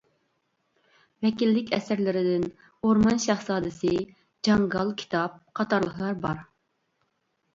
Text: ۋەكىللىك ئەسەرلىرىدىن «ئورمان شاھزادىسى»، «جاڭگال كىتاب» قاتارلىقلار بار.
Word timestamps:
ۋەكىللىك 1.25 1.67
ئەسەرلىرىدىن 1.77 2.47
«ئورمان 2.87 3.21
شاھزادىسى»، 3.25 3.93
«جاڭگال 4.49 4.89
كىتاب» 5.03 5.35
قاتارلىقلار 5.61 6.17
بار. 6.25 6.41